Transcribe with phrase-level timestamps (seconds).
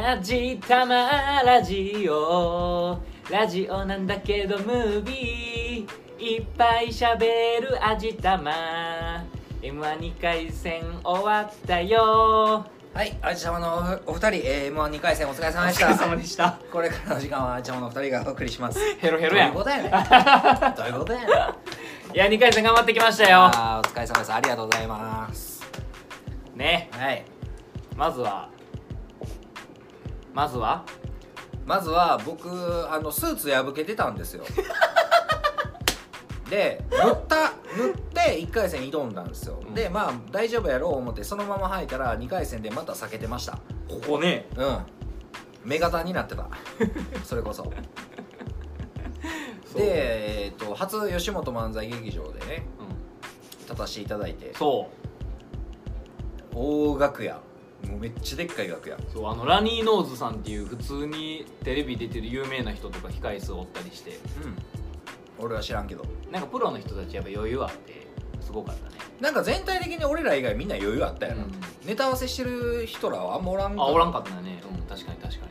[0.00, 2.98] ラジたまラジオ。
[3.30, 6.24] ラジオなんだけどムービー。
[6.24, 7.20] いっぱい喋
[7.60, 8.50] る味玉
[9.62, 12.64] m 1 2回戦終わったよ。
[12.94, 16.58] はい、あじちゃまのおお二人、えー、M12 回戦お疲れ様でしお疲れた様でした。
[16.72, 18.80] これからの時間はあじちゃまのお二人がお送りします。
[18.96, 19.54] ヘロヘロやん。
[19.54, 19.90] どういうことやねん。
[20.76, 21.28] どういうことやねん。
[21.28, 21.30] い
[22.14, 23.38] や2回戦頑張ってきましたよ。
[23.42, 24.32] あーお疲れ様です。
[24.32, 25.62] ありがとうございます。
[26.56, 26.88] ね。
[26.92, 27.22] はい。
[27.96, 28.48] まずは
[30.34, 30.84] まずは？
[31.66, 32.48] まずは僕
[32.92, 34.44] あのスーツ破けてたんですよ。
[36.50, 39.74] で塗った塗って1回戦挑んだんですよ、うん。
[39.74, 43.60] でまあ大丈夫やろう思ってそのまま履いたら2回戦でまた避けてました。
[43.88, 44.48] ここね。
[44.56, 44.78] うん。
[45.64, 46.48] 目型になってた。
[47.24, 47.62] それこそ。
[47.62, 47.72] そう。
[49.78, 52.88] で、えー、と初吉本漫才劇場でねうん。
[53.60, 54.52] 立たせていただいて。
[54.54, 54.88] そ
[56.52, 56.52] う。
[56.52, 57.40] 大楽屋
[57.88, 64.10] もうめっちゃでっかい楽屋そうあのラニーノーズさんっていう普通にテレビ出てる有名な人とか控え室おったりして。
[64.10, 65.44] うん。
[65.44, 66.04] 俺は知らんけど。
[66.30, 68.06] なんかプロの人たちやっぱ余裕あって
[68.40, 68.96] すごかったね。
[69.20, 71.52] なんか全体的に俺ら以外みんな余裕あったやな、うん。
[71.84, 74.62] ネタ合わせしてる人らはあんまおらんあおらんかったね。
[74.70, 75.50] うん確かに確か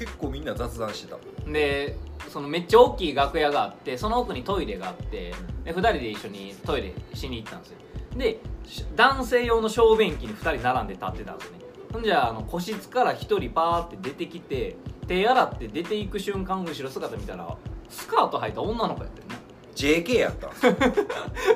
[0.00, 1.18] 結構みんな雑談してた。
[1.46, 1.96] にで
[2.28, 7.76] そのめっちゃ大きい楽屋があってその奥にトイレがあってで2人で一緒にトイレしに行ったんですよ。
[8.16, 11.58] でし男性用の小便器に2人並んで立ってたんですね
[11.92, 14.76] ほんじゃあの個室から1人パーって出てきて
[15.08, 17.56] 手洗って出ていく瞬間後ろ姿見たら
[17.88, 19.34] スカート履いた女の子やってんな
[19.74, 20.48] JK やった。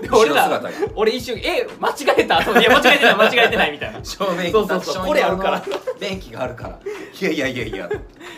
[0.01, 2.43] で俺ら後ろ姿が俺一瞬え間違えた？
[2.43, 4.01] といや間違えてない間違えてないみたいな。
[4.05, 5.63] 正面そうそうそうこれあるから。
[6.01, 6.79] 便器があるから。
[7.21, 7.91] いやいやいやいや。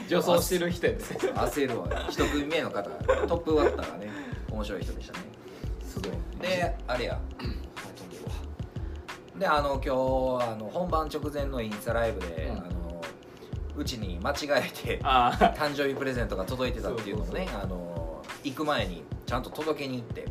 [0.08, 1.00] 女装してる人やで。
[1.00, 1.86] すね焦るわ。
[2.10, 4.10] 一組目の方トップバッターがね
[4.50, 5.20] 面白い人でしたね。
[5.86, 6.12] すごい。
[6.42, 7.18] であれや
[9.38, 9.88] であの今日
[10.52, 12.58] あの本番直前のインスタライブで、うん。
[12.58, 13.02] あの
[13.76, 14.34] うちに間違
[14.64, 20.24] えてああ 誕生日プレゼントが届いてたっていうのをねあの行く前にちゃんと届けに行って。
[20.24, 20.28] う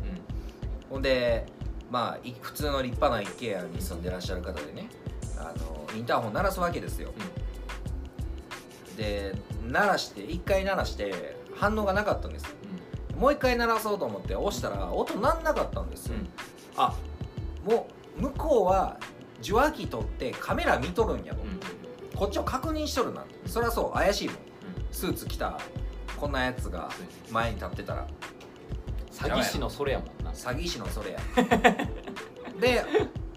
[0.90, 1.46] ほんで
[1.90, 4.88] まあい普通の立派な一軒家に住んでらっしゃる方でね
[5.38, 7.10] あのインターホン鳴らすわけですよ、
[8.96, 12.46] で鳴らして1回鳴らして反応がなかったんです。
[13.16, 16.28] もう1回鳴らそうと思って押したら音鳴んなかったんですよ、うん。
[16.76, 16.94] あ。
[17.64, 18.98] もう向こうは
[19.40, 21.60] 受話器取ってカメラ見とるんやと、うん。
[22.16, 23.24] こっちを確認しとるな。
[23.46, 24.36] そりゃそう怪しいもん。
[24.90, 25.58] スーツ着た
[26.16, 26.88] こんなやつが
[27.30, 28.06] 前に立ってたら。
[29.12, 30.32] 詐欺師のそれやもんな。
[30.32, 31.20] 詐欺師のそれや
[32.60, 32.84] で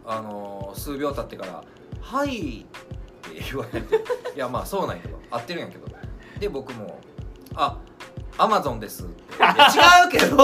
[0.06, 1.64] あのー数秒経ってから
[2.02, 3.96] 「はい」って言われて。
[4.36, 5.20] いやまあそうなんやけど。
[5.30, 5.88] 合ってるんやけど。
[6.40, 7.00] で僕も
[7.56, 7.78] 「あ
[8.40, 9.36] アマゾンです」って。
[9.36, 9.56] いや
[10.04, 10.36] 違うけど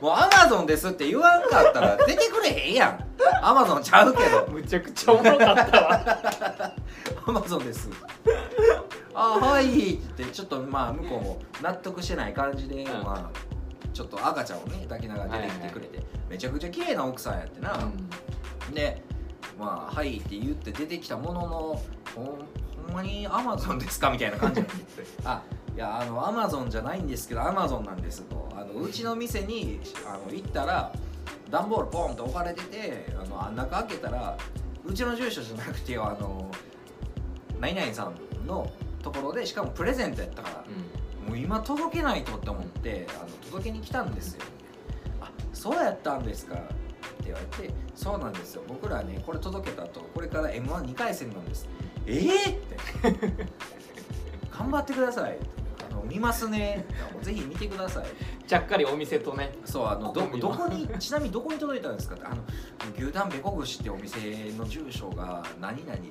[0.00, 3.04] もうアマゾンですって言わんかったら出てくれへんやん。
[3.42, 4.46] アマゾンちゃうけど。
[4.50, 6.72] むちゃくちゃおもろかったわ。
[7.26, 7.88] アマゾンです。
[9.14, 13.02] あはいってちょっとまあ向こうも納得してない感じで、うん。
[13.02, 13.56] まあ
[13.92, 17.78] ちょっと赤ちゃんをね抱きながら出てきてくれて、めちゃくちゃ綺麗な奥さんやってな、
[18.74, 19.02] で
[19.58, 21.48] まあ「はい」って言って出てきたものの
[22.14, 22.32] 「ほんほ
[22.92, 24.82] んまにアマゾンですか?」みたいな感じになって。
[25.24, 25.42] あ
[25.76, 30.90] いやあのアマゾンじゃないんですけどアマゾンなんですとあのうちの店にあの行ったら
[31.50, 34.36] 段ボールポンと置かれててあの中開けたら
[34.84, 36.50] うちの住所じゃなくてあの
[37.60, 38.70] 何々さんの
[39.02, 40.64] ところでしかもプレゼントやったから
[41.28, 44.42] もう今届けないとって思ってあの届けに来たんですよ。
[45.20, 46.54] あそうやったんですか？
[46.54, 46.64] って
[47.24, 48.62] 言われてそうなんですよ。
[48.68, 51.68] 僕らねこれ届けた後これから m 1 2回戦なんです。
[52.06, 52.76] ええって。
[54.56, 55.36] 頑張ってください。
[55.36, 55.65] あ
[55.96, 56.84] の見ますね。
[57.22, 58.06] ぜひ見てください。
[58.46, 59.52] ちゃっかりお店とね。
[59.64, 62.14] そうあのどどこにちなみにどこに届いたんですか？
[62.14, 62.42] ってあの
[62.96, 64.18] 牛タンべこ串ってお店
[64.56, 66.02] の住所が何々で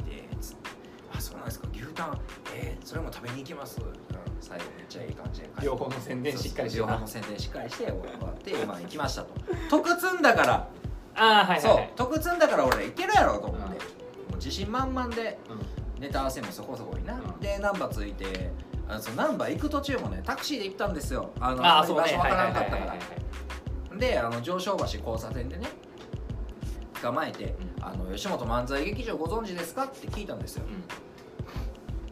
[0.41, 0.69] つって。
[1.15, 1.67] あそうなんですか。
[1.73, 2.19] 牛タン。
[2.53, 3.93] えー、それも食べに行きます、うん、
[4.41, 6.87] 最後めっちゃいい感じで両方の宣伝しっかりしてな。
[6.87, 9.29] 両方の宣伝しっかりして終わって まあ行きましたと。
[9.69, 10.67] 得積んだから、
[11.15, 13.69] ああはいはいそうはい得積んだから俺いけるやろと思って、うん。
[13.71, 13.77] も
[14.33, 15.53] う自信満々でう
[15.99, 16.01] ん。
[16.01, 17.39] ネタ合わせもそこそこにな、うん。
[17.39, 18.51] で難波ついて
[18.87, 21.31] あのその難波行く途中もねタクシーで行ったんですよ。
[21.39, 23.97] あのああそう場所わからんかったから。
[23.97, 25.67] であの上昇橋交差点でね
[27.01, 30.63] 捕まえてう「あの吉本漫才劇場ご存知ですか?」って聞いたんですよ。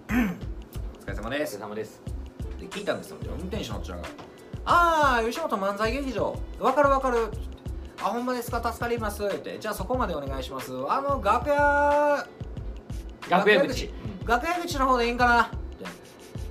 [0.10, 0.18] うん。
[0.18, 0.40] うん
[1.00, 2.02] 「お疲れ様でお疲すれ」様です。
[2.60, 3.18] で聞いたんですよ。
[3.19, 4.08] で運転手のおっちゃんが
[4.66, 6.36] 「ああ吉本漫才劇場。
[6.60, 7.30] わかるわかる」
[8.02, 8.62] あほんまですか？
[8.64, 10.72] 助かります」って「じゃあそこまでお願いします。
[10.90, 12.26] あの楽屋
[13.30, 13.94] 楽屋口。
[14.26, 14.80] 楽屋口。
[14.80, 15.58] の方でいいんかな?」って「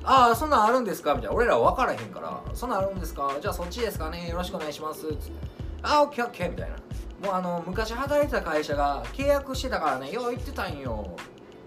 [0.05, 1.37] ああそんなんあるんですか?」みたいな。
[1.37, 3.31] 俺ら分からへんから「そんなんあるんですか？
[3.41, 4.29] じゃあそっちですかね。
[4.29, 5.33] よろしくお願いします」つって
[5.83, 6.77] 「ああオッケーオッケー」みたいな。
[7.25, 10.11] もうあの昔働いてた会社が契約してたからね。
[10.11, 11.07] よう言ってたんよ。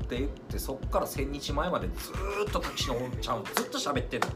[0.04, 2.12] って言ってそっから千日前までず
[2.48, 4.28] っとタクシーのおっちゃんずっと喋ってる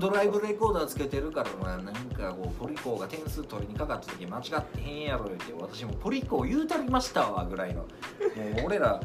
[0.00, 5.52] ドライブレコーダーつけてるからまあなんかこうポリコが点数取りにかかった時間違ってへんやろ言って。
[5.60, 7.82] 私もポリコ言うたりましたわぐらいの。
[7.82, 7.86] も
[8.62, 9.00] う俺ら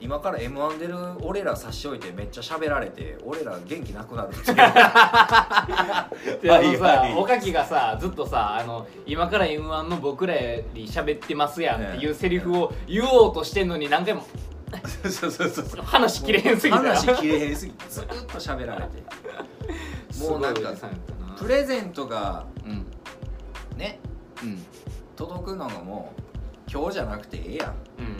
[0.00, 4.56] 今から m 1出る俺ら差し置いてめっちゃ喋られて俺ら元気なくなるっていう。
[6.42, 14.24] であのさ、はいはいおかきがさずっとさあの今から m 1の僕らより喋ってますやんっていうセリフを言おうとしてんのに何回も
[15.08, 15.82] そうそうそうそう。
[15.82, 19.02] 話切れへんすぎた話切れへんすぎてずっと喋られて。
[20.20, 21.34] もうなんかすごいおじさんやったな。
[21.38, 22.86] プレゼントがうん。
[23.78, 23.98] ね
[24.42, 24.64] うん。
[25.16, 26.12] 届くのも
[26.70, 27.74] 今日じゃなくてええやん。
[27.98, 28.13] うん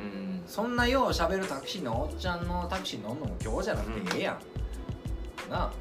[0.47, 4.39] そんなよう喋るタクシーのおっちゃんのタクシー乗んのも今日じゃなくてええや
[5.49, 5.73] ん、なあ。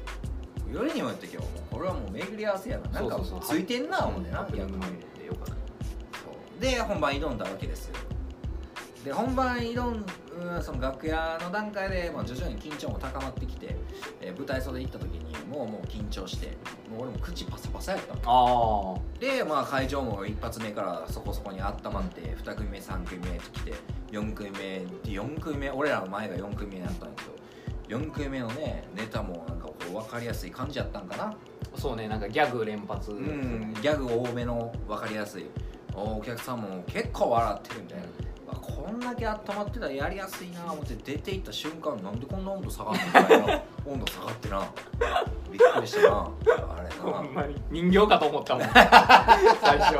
[0.72, 3.00] よりにもよって今日これはもう巡り合わせやな。
[3.00, 5.52] なんかついてんな思ってなハプニングまみれでよかった。
[5.52, 5.56] そ
[6.58, 6.60] う。
[6.60, 7.94] で本番挑んだわけですよ
[9.04, 10.04] で本番挑ん
[10.56, 13.76] うんその楽屋の段階で、まあ、徐々に緊張も高まってきて、
[14.20, 16.56] えー舞台袖行った時にもうもう緊張して
[16.90, 19.00] もう俺も口パサパサやったの。
[19.16, 23.74] あでまあ会場も一発目からそこそこに温まって2組目3組目と来て
[24.10, 31.24] 4組目で4組目俺らの前が4組目だったんだけど4組目のねネタもなんかこう分かりやすい感じやったんかな。
[31.26, 31.34] あ
[31.76, 33.12] そうねなんかギャグ連発。
[33.12, 35.46] うんギャグ多めの分かりやすい。
[35.94, 38.08] おお客さんも結構笑ってるみたいな、あ
[38.84, 43.46] こんだけ温まってたらやりやすいな思って出て行った瞬間なんでこんな温度下がってんの？
[43.46, 44.68] な 温度下がってな。
[45.50, 46.30] びっくりしたな。
[46.76, 46.94] あれな。
[47.02, 47.62] ほんまに。
[47.70, 48.64] 人形かと思ったもん。
[48.68, 49.94] 最初。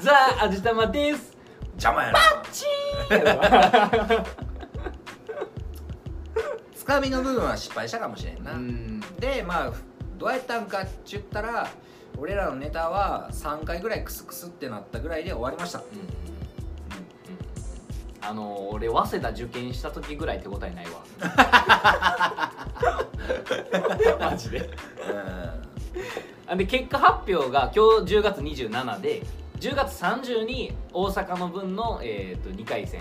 [0.00, 1.38] ザ・味玉です。
[1.72, 2.18] 邪魔やな。
[2.52, 4.24] チーン。
[6.74, 9.00] つかみの部分は失敗したかもしれんな、うん。
[9.18, 9.72] でまあ
[10.18, 11.66] どうやったんかって言ったら
[12.18, 15.80] 俺らのネタは3回ぐらいクスクスってなったぐらいで終わりました、
[18.22, 21.04] あの俺早稲田受験した時ぐらいって答えないわ。
[24.30, 24.70] マジで。
[26.56, 29.22] で結果発表が今日10月27で
[29.60, 33.00] 10月30に大阪の分の、えー、と2回戦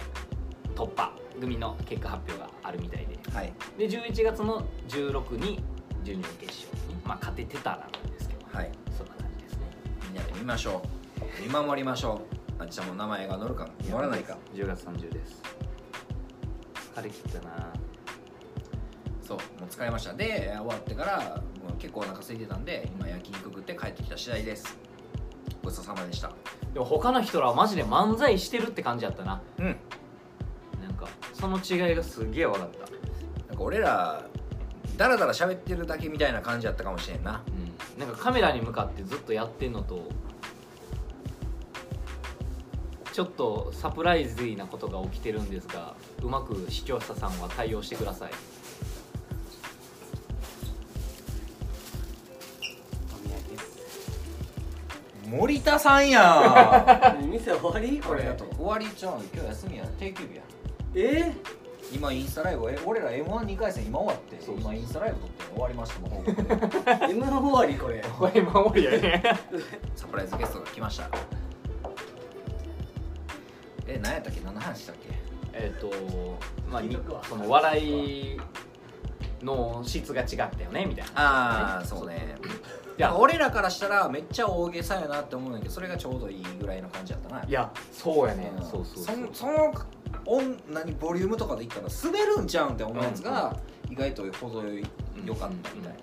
[0.75, 3.15] 突破組の結果発表があるみたいで。
[3.15, 3.53] んはい。
[3.77, 5.63] で11月の16に
[6.03, 8.57] 準々決勝に、まあ、勝ててたらなんですけど。
[8.57, 8.71] はい。
[8.97, 9.67] そんな感じですね。
[10.03, 10.99] みんなで見ましょう。
[11.41, 14.37] 見守りましょうあっちゃんも名前が載るか載らないか。
[14.53, 15.41] 10月30です。
[16.93, 17.73] 疲れ切ったな。
[19.21, 20.13] そうもう疲れました。
[20.13, 24.77] で終わってからもう結構お腹空いてたんで今焼肉食って帰ってきた次第です。
[25.63, 26.31] ごちそうさまでした。
[26.73, 29.41] でも他の人らはマジで漫才してるって感じやったな。
[29.57, 29.65] うん。
[30.81, 32.79] なんかその違いがすげえ分かった。
[33.47, 34.25] なんか俺ら
[34.97, 37.41] ダラダラ喋ってるだけみたいな感じやったかもしれんな。
[37.47, 37.99] うん。
[37.99, 40.09] なんかカメラに向かってずっとやってんのと
[43.19, 45.93] ちょっとサプライズなことが起きてるんですが
[46.23, 48.31] うまく視聴者さんは対応してください。
[55.29, 57.99] 森田さんや 店終わり？
[57.99, 58.23] これ。
[58.57, 59.85] 終わりちゃうの今日休みや。
[59.99, 60.41] 定休日や。
[60.95, 61.33] え？
[61.91, 64.61] 今インスタライブえ俺ら m 1 2回戦今終わってそうそう。
[64.61, 68.01] 今インスタライブ撮って終わりましたもん M の終わりこれ。
[68.17, 69.23] これ守りやね
[69.95, 71.09] サプライズゲストが来ました
[73.95, 74.41] え何やったっけ？
[74.41, 75.09] 何の話したっけ？
[75.53, 75.91] えっと
[76.69, 78.39] まあにその笑い
[79.41, 81.11] の質が違ったよねみたいな。
[81.15, 82.35] ああそうね。
[82.97, 83.15] いや。
[83.15, 87.43] 俺らからしたらめっちゃ大げさやなって思うんだけどそれがちょうどいいぐらいの感じやったな。
[87.43, 88.51] いやそうやね。
[88.55, 88.63] うん。
[88.63, 89.29] そうそうそう。
[89.33, 89.73] そその
[90.25, 93.57] 音何ボリュームとかでいったら滑るんちゃうんって思うやつが
[93.89, 94.83] 意外と程よ
[95.35, 95.99] かったみたいな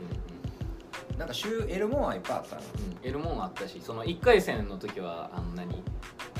[1.24, 2.62] んか週 L モンはいっぱいあったな
[3.02, 5.82] 得るもんあったしその1回戦の時はあの何？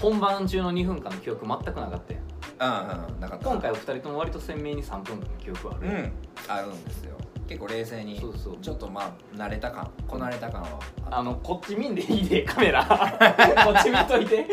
[0.01, 2.23] 本番中の2分間の記憶全くなかったやん。
[2.59, 3.45] うんうんなかった。
[3.47, 6.13] な今回は2人とも割と鮮明に3分間の記憶ある、うん。
[6.49, 7.17] あるんですよ。
[7.49, 8.57] 結構冷静にそうそう。
[8.59, 12.85] ちょっとまあ慣れた感こなれた感はあのこっち見んでいいでカメラ。
[13.65, 14.47] こっち見といて。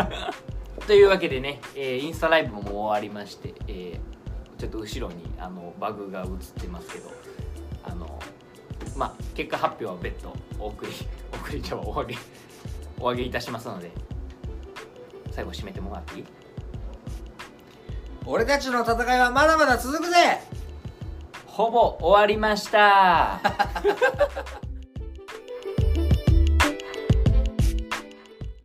[0.86, 4.10] というわけでね、えーインスタライブももう終わりまして、えー
[4.60, 6.28] ちょっと後ろにあのバグが映っ
[6.60, 7.10] てますけど
[7.82, 8.18] あの
[9.00, 10.92] まあ結果発表は別途お送り
[11.32, 12.18] お送りじゃあお上げ
[13.00, 13.90] お上げいたしますので
[15.32, 16.24] 最後締めてもらっていい？
[18.26, 20.38] 俺たちの戦いはまだまだ続くぜ！
[21.46, 23.40] ほぼ終わりました